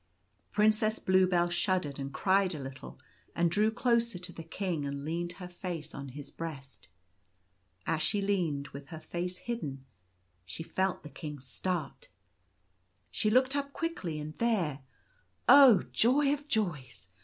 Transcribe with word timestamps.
Princess 0.51 0.97
Bluebell 0.97 1.51
shuddered 1.51 1.99
and 1.99 2.11
cried 2.11 2.55
a 2.55 2.59
little, 2.59 2.97
and 3.35 3.51
drew 3.51 3.69
closer 3.69 4.17
to 4.17 4.31
the 4.33 4.41
King, 4.41 4.83
and 4.83 5.05
leaned 5.05 5.33
her 5.33 5.47
face 5.47 5.93
on 5.93 6.07
his 6.09 6.31
breast. 6.31 6.87
As 7.85 8.01
she 8.01 8.19
leaned 8.19 8.69
with 8.69 8.87
her 8.87 8.99
face 8.99 9.37
hidden, 9.37 9.85
she 10.43 10.63
felt 10.63 11.03
the 11.03 11.09
King 11.09 11.37
start 11.39 12.09
She 13.11 13.29
looked 13.29 13.55
up 13.55 13.73
quickly, 13.73 14.17
and 14.19 14.35
there— 14.39 14.79
oh, 15.47 15.83
joy 15.91 16.33
of 16.33 16.47
joys! 16.47 17.09